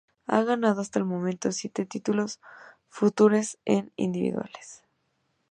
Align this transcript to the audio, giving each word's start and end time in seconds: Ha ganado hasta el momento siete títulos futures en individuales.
Ha 0.25 0.41
ganado 0.41 0.81
hasta 0.81 0.97
el 0.97 1.05
momento 1.05 1.51
siete 1.51 1.85
títulos 1.85 2.39
futures 2.89 3.59
en 3.65 3.91
individuales. 3.97 4.81